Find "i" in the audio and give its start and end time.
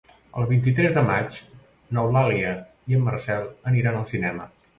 2.93-2.99